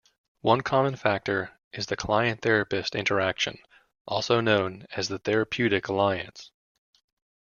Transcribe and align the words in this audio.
One 0.41 0.61
common 0.61 0.95
factor 0.95 1.59
is 1.73 1.85
the 1.85 1.95
client-therapist 1.95 2.95
interaction, 2.95 3.59
also 4.07 4.41
known 4.41 4.87
as 4.95 5.09
the 5.09 5.19
therapeutic 5.19 5.89
alliance. 5.89 6.49